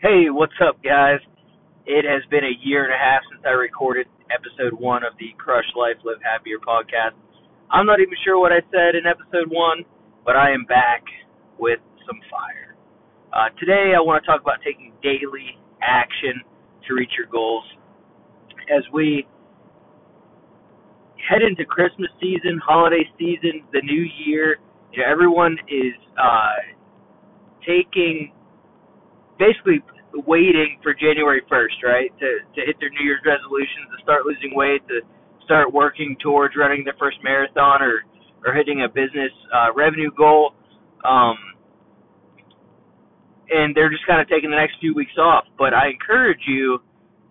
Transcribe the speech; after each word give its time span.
Hey, 0.00 0.32
what's 0.32 0.56
up, 0.66 0.82
guys? 0.82 1.20
It 1.84 2.08
has 2.08 2.24
been 2.30 2.40
a 2.40 2.56
year 2.64 2.88
and 2.88 2.94
a 2.94 2.96
half 2.96 3.20
since 3.28 3.44
I 3.44 3.52
recorded 3.52 4.06
episode 4.32 4.72
one 4.80 5.04
of 5.04 5.12
the 5.20 5.36
Crush 5.36 5.68
Life 5.76 6.00
Live 6.08 6.24
Happier 6.24 6.56
podcast. 6.56 7.12
I'm 7.68 7.84
not 7.84 8.00
even 8.00 8.16
sure 8.24 8.40
what 8.40 8.50
I 8.50 8.64
said 8.72 8.96
in 8.96 9.04
episode 9.04 9.52
one, 9.52 9.84
but 10.24 10.36
I 10.36 10.56
am 10.56 10.64
back 10.64 11.04
with 11.58 11.80
some 12.08 12.16
fire. 12.32 12.80
Uh, 13.28 13.52
today, 13.60 13.92
I 13.92 14.00
want 14.00 14.24
to 14.24 14.26
talk 14.26 14.40
about 14.40 14.64
taking 14.64 14.96
daily 15.02 15.60
action 15.84 16.48
to 16.88 16.94
reach 16.94 17.12
your 17.18 17.28
goals. 17.28 17.64
As 18.74 18.80
we 18.94 19.28
head 21.28 21.42
into 21.42 21.66
Christmas 21.66 22.08
season, 22.16 22.58
holiday 22.64 23.04
season, 23.18 23.68
the 23.74 23.82
new 23.84 24.08
year, 24.24 24.64
you 24.96 25.04
know, 25.04 25.12
everyone 25.12 25.58
is 25.68 25.92
uh, 26.16 26.72
taking 27.68 28.32
basically 29.40 29.80
waiting 30.28 30.76
for 30.84 30.92
January 30.92 31.40
1st, 31.50 31.80
right, 31.82 32.12
to 32.20 32.28
to 32.54 32.60
hit 32.66 32.76
their 32.78 32.90
New 32.90 33.02
Year's 33.02 33.24
resolutions, 33.24 33.88
to 33.96 34.02
start 34.04 34.28
losing 34.28 34.54
weight, 34.54 34.84
to 34.88 35.00
start 35.44 35.72
working 35.72 36.16
towards 36.22 36.54
running 36.54 36.84
their 36.84 36.94
first 37.00 37.16
marathon 37.24 37.82
or 37.82 38.04
or 38.46 38.54
hitting 38.54 38.84
a 38.84 38.88
business 38.88 39.32
uh, 39.54 39.72
revenue 39.74 40.10
goal. 40.16 40.52
Um, 41.04 41.36
and 43.50 43.74
they're 43.74 43.90
just 43.90 44.06
kind 44.06 44.20
of 44.20 44.28
taking 44.28 44.50
the 44.50 44.56
next 44.56 44.76
few 44.80 44.94
weeks 44.94 45.16
off. 45.18 45.44
But 45.58 45.74
I 45.74 45.88
encourage 45.88 46.40
you 46.46 46.78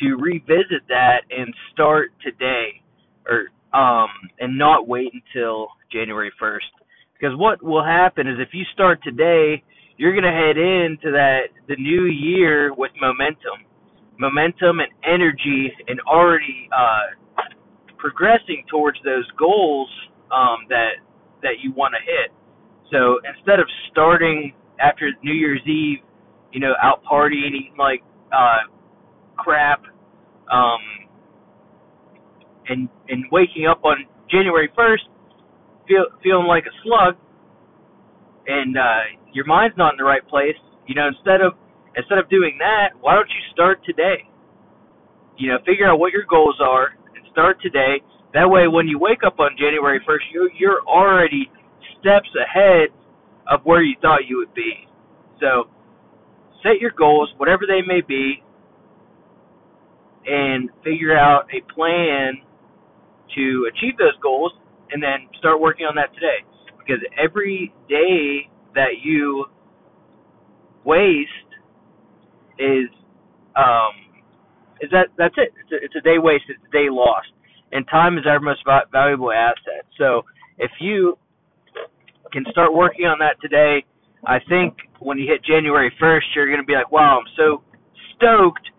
to 0.00 0.16
revisit 0.16 0.84
that 0.88 1.22
and 1.30 1.54
start 1.72 2.10
today, 2.22 2.82
or 3.26 3.48
um, 3.78 4.08
and 4.40 4.58
not 4.58 4.86
wait 4.86 5.12
until 5.12 5.68
January 5.90 6.32
1st. 6.40 6.68
Because 7.14 7.36
what 7.38 7.62
will 7.62 7.84
happen 7.84 8.26
is 8.26 8.36
if 8.38 8.48
you 8.52 8.64
start 8.74 9.02
today 9.02 9.62
you're 10.02 10.10
going 10.10 10.24
to 10.24 10.34
head 10.34 10.58
into 10.58 11.12
that 11.12 11.54
the 11.68 11.76
new 11.76 12.06
year 12.06 12.74
with 12.74 12.90
momentum, 13.00 13.62
momentum 14.18 14.80
and 14.80 14.90
energy, 15.06 15.70
and 15.86 16.00
already 16.10 16.68
uh, 16.76 17.14
progressing 17.98 18.64
towards 18.68 18.98
those 19.04 19.30
goals 19.38 19.88
um, 20.34 20.66
that 20.68 20.98
that 21.42 21.62
you 21.62 21.70
want 21.76 21.94
to 21.94 22.02
hit. 22.02 22.34
So 22.90 23.20
instead 23.22 23.60
of 23.60 23.66
starting 23.92 24.52
after 24.80 25.12
New 25.22 25.34
Year's 25.34 25.62
Eve, 25.66 25.98
you 26.52 26.58
know, 26.58 26.74
out 26.82 27.04
partying, 27.04 27.54
eating 27.54 27.76
like 27.78 28.02
uh, 28.34 28.66
crap, 29.36 29.84
um, 30.50 30.82
and 32.66 32.88
and 33.08 33.24
waking 33.30 33.68
up 33.70 33.84
on 33.84 33.98
January 34.28 34.68
1st 34.76 35.06
feel, 35.86 36.06
feeling 36.24 36.48
like 36.48 36.64
a 36.64 36.74
slug, 36.82 37.14
and 38.48 38.76
uh, 38.76 39.21
your 39.32 39.46
mind's 39.46 39.76
not 39.76 39.94
in 39.94 39.98
the 39.98 40.04
right 40.04 40.26
place, 40.26 40.56
you 40.86 40.94
know, 40.94 41.08
instead 41.08 41.40
of 41.40 41.54
instead 41.96 42.18
of 42.18 42.28
doing 42.28 42.56
that, 42.58 42.92
why 43.00 43.14
don't 43.14 43.28
you 43.28 43.42
start 43.52 43.84
today? 43.84 44.28
You 45.36 45.50
know, 45.50 45.58
figure 45.66 45.88
out 45.88 45.98
what 45.98 46.12
your 46.12 46.24
goals 46.28 46.56
are 46.60 46.96
and 47.14 47.24
start 47.30 47.60
today. 47.62 48.00
That 48.34 48.48
way, 48.48 48.68
when 48.68 48.88
you 48.88 48.98
wake 48.98 49.20
up 49.26 49.40
on 49.40 49.50
January 49.58 50.00
1st, 50.08 50.32
you're, 50.32 50.50
you're 50.58 50.80
already 50.86 51.50
steps 52.00 52.28
ahead 52.32 52.88
of 53.50 53.60
where 53.64 53.82
you 53.82 53.94
thought 54.00 54.20
you 54.26 54.38
would 54.38 54.54
be. 54.54 54.88
So, 55.40 55.68
set 56.62 56.80
your 56.80 56.92
goals, 56.96 57.32
whatever 57.36 57.64
they 57.66 57.82
may 57.86 58.00
be, 58.00 58.42
and 60.26 60.70
figure 60.84 61.16
out 61.16 61.44
a 61.52 61.60
plan 61.72 62.40
to 63.34 63.68
achieve 63.68 63.98
those 63.98 64.16
goals, 64.22 64.52
and 64.92 65.02
then 65.02 65.28
start 65.38 65.60
working 65.60 65.84
on 65.84 65.94
that 65.96 66.14
today. 66.14 66.44
Because 66.78 67.02
every 67.22 67.72
day 67.88 68.48
that 68.74 69.02
you 69.02 69.46
waste 70.84 71.28
is 72.58 72.88
um 73.56 74.02
is 74.80 74.90
that 74.90 75.08
that's 75.16 75.34
it. 75.36 75.52
It's 75.62 75.72
a, 75.72 75.84
it's 75.84 75.94
a 75.96 76.00
day 76.00 76.18
wasted. 76.18 76.56
It's 76.56 76.68
a 76.68 76.72
day 76.72 76.88
lost, 76.90 77.28
and 77.70 77.86
time 77.88 78.18
is 78.18 78.24
our 78.26 78.40
most 78.40 78.64
valuable 78.92 79.32
asset. 79.32 79.86
So 79.96 80.22
if 80.58 80.70
you 80.80 81.16
can 82.32 82.44
start 82.50 82.74
working 82.74 83.06
on 83.06 83.18
that 83.20 83.36
today, 83.40 83.84
I 84.26 84.38
think 84.48 84.74
when 85.00 85.18
you 85.18 85.26
hit 85.28 85.44
January 85.44 85.92
1st, 86.00 86.22
you're 86.34 86.46
going 86.46 86.60
to 86.60 86.66
be 86.66 86.74
like, 86.74 86.90
wow, 86.90 87.20
I'm 87.20 87.32
so 87.36 87.62
stoked 88.16 88.70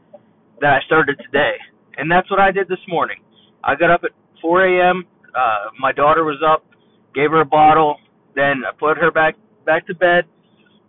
that 0.61 0.73
I 0.73 0.79
started 0.85 1.17
today. 1.23 1.55
And 1.97 2.11
that's 2.11 2.29
what 2.31 2.39
I 2.39 2.51
did 2.51 2.67
this 2.67 2.79
morning. 2.87 3.17
I 3.63 3.75
got 3.75 3.91
up 3.91 4.01
at 4.03 4.11
4 4.41 4.65
a.m. 4.67 5.03
Uh, 5.35 5.69
my 5.79 5.91
daughter 5.91 6.23
was 6.23 6.41
up, 6.45 6.65
gave 7.13 7.31
her 7.31 7.41
a 7.41 7.45
bottle, 7.45 7.97
then 8.35 8.63
I 8.67 8.71
put 8.77 8.97
her 8.97 9.11
back 9.11 9.35
back 9.65 9.87
to 9.87 9.95
bed. 9.95 10.25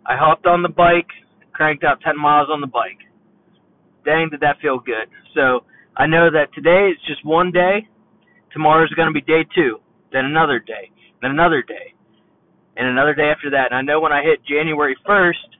I 0.05 0.15
hopped 0.15 0.45
on 0.45 0.61
the 0.61 0.69
bike, 0.69 1.07
cranked 1.53 1.83
out 1.83 2.01
10 2.01 2.17
miles 2.19 2.49
on 2.51 2.61
the 2.61 2.67
bike. 2.67 2.99
Dang, 4.05 4.29
did 4.29 4.41
that 4.41 4.57
feel 4.61 4.79
good. 4.79 5.09
So 5.33 5.65
I 5.97 6.05
know 6.05 6.29
that 6.31 6.53
today 6.53 6.91
is 6.91 6.97
just 7.07 7.25
one 7.25 7.51
day. 7.51 7.87
Tomorrow's 8.53 8.93
going 8.93 9.07
to 9.07 9.13
be 9.13 9.21
day 9.21 9.45
two, 9.53 9.79
then 10.13 10.25
another 10.25 10.59
day, 10.59 10.91
then 11.21 11.31
another 11.31 11.61
day, 11.61 11.93
and 12.77 12.87
another 12.87 13.13
day 13.13 13.29
after 13.35 13.49
that. 13.51 13.71
And 13.71 13.75
I 13.75 13.81
know 13.81 13.99
when 13.99 14.13
I 14.13 14.23
hit 14.23 14.39
January 14.47 14.95
1st 15.07 15.59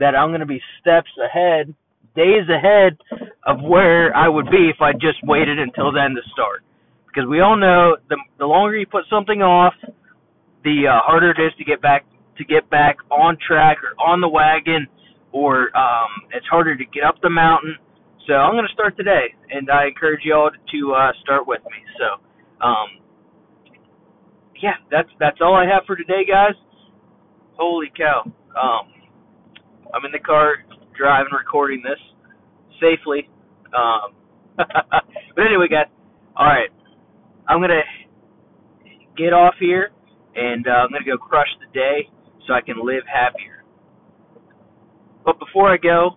that 0.00 0.16
I'm 0.16 0.30
going 0.30 0.40
to 0.40 0.46
be 0.46 0.60
steps 0.80 1.10
ahead, 1.22 1.72
days 2.16 2.48
ahead 2.48 2.98
of 3.46 3.62
where 3.62 4.16
I 4.16 4.28
would 4.28 4.46
be 4.46 4.70
if 4.74 4.80
I 4.80 4.92
just 4.92 5.22
waited 5.22 5.58
until 5.58 5.92
then 5.92 6.16
to 6.16 6.22
start. 6.32 6.62
Because 7.06 7.28
we 7.28 7.40
all 7.40 7.56
know 7.56 7.96
the 8.08 8.16
the 8.38 8.46
longer 8.46 8.76
you 8.76 8.86
put 8.86 9.04
something 9.10 9.42
off, 9.42 9.74
the 10.64 10.86
uh, 10.88 11.00
harder 11.02 11.30
it 11.30 11.40
is 11.40 11.52
to 11.58 11.64
get 11.64 11.82
back 11.82 12.04
to 12.40 12.44
get 12.44 12.68
back 12.70 12.96
on 13.10 13.36
track 13.46 13.78
or 13.84 13.92
on 14.02 14.20
the 14.20 14.28
wagon, 14.28 14.88
or 15.32 15.76
um, 15.76 16.08
it's 16.32 16.46
harder 16.46 16.76
to 16.76 16.84
get 16.86 17.04
up 17.04 17.16
the 17.22 17.30
mountain. 17.30 17.76
So 18.26 18.34
I'm 18.34 18.54
going 18.54 18.66
to 18.66 18.72
start 18.72 18.96
today, 18.96 19.34
and 19.50 19.70
I 19.70 19.86
encourage 19.86 20.20
you 20.24 20.34
all 20.34 20.50
to 20.50 20.94
uh, 20.94 21.12
start 21.22 21.46
with 21.46 21.60
me. 21.64 21.78
So, 21.98 22.66
um, 22.66 22.88
yeah, 24.62 24.74
that's 24.90 25.08
that's 25.18 25.38
all 25.40 25.54
I 25.54 25.64
have 25.64 25.84
for 25.86 25.96
today, 25.96 26.24
guys. 26.28 26.54
Holy 27.56 27.92
cow! 27.96 28.22
Um, 28.24 28.92
I'm 29.92 30.04
in 30.04 30.12
the 30.12 30.18
car 30.18 30.64
driving, 30.96 31.32
recording 31.32 31.82
this 31.82 32.00
safely. 32.80 33.28
Um, 33.76 34.14
but 34.56 35.44
anyway, 35.44 35.68
guys, 35.70 35.86
all 36.36 36.46
right, 36.46 36.70
I'm 37.48 37.60
gonna 37.60 37.80
get 39.16 39.32
off 39.32 39.54
here, 39.58 39.90
and 40.36 40.66
uh, 40.66 40.70
I'm 40.70 40.90
gonna 40.90 41.04
go 41.04 41.16
crush 41.16 41.48
the 41.60 41.72
day 41.78 42.08
so 42.46 42.54
I 42.54 42.60
can 42.60 42.84
live 42.84 43.02
happier. 43.12 43.64
But 45.24 45.38
before 45.38 45.72
I 45.72 45.76
go, 45.76 46.16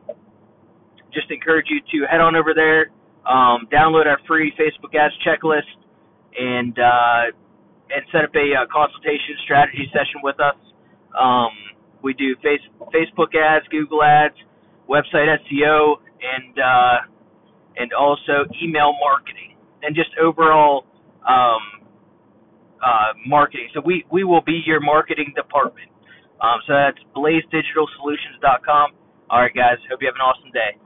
just 1.13 1.31
encourage 1.31 1.67
you 1.69 1.79
to 1.79 2.05
head 2.07 2.21
on 2.21 2.35
over 2.35 2.53
there, 2.53 2.91
um, 3.27 3.67
download 3.73 4.05
our 4.05 4.19
free 4.27 4.53
Facebook 4.59 4.93
ads 4.95 5.15
checklist, 5.25 5.63
and 6.39 6.77
uh, 6.79 7.23
and 7.89 8.03
set 8.11 8.23
up 8.23 8.35
a 8.35 8.47
uh, 8.55 8.65
consultation 8.71 9.35
strategy 9.43 9.89
session 9.93 10.21
with 10.23 10.39
us. 10.39 10.55
Um, 11.19 11.51
we 12.03 12.13
do 12.13 12.35
face, 12.43 12.61
Facebook 12.93 13.35
ads, 13.35 13.65
Google 13.69 14.03
ads, 14.03 14.35
website 14.89 15.27
SEO, 15.47 15.95
and 16.21 16.59
uh, 16.59 16.97
and 17.77 17.93
also 17.93 18.45
email 18.61 18.93
marketing, 18.99 19.55
and 19.83 19.95
just 19.95 20.09
overall 20.21 20.85
um, 21.27 21.61
uh, 22.83 23.13
marketing. 23.25 23.69
So 23.73 23.81
we 23.85 24.05
we 24.11 24.23
will 24.23 24.41
be 24.41 24.61
your 24.65 24.79
marketing 24.79 25.33
department. 25.35 25.89
Um, 26.41 26.59
so 26.67 26.73
that's 26.73 26.99
blazedigitalsolutions.com. 27.15 28.91
All 29.29 29.41
right, 29.41 29.53
guys. 29.53 29.77
Hope 29.89 29.99
you 30.01 30.07
have 30.07 30.15
an 30.15 30.21
awesome 30.21 30.51
day. 30.51 30.77